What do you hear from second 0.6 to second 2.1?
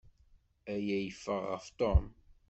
Aya yeffeɣ ɣef Tom.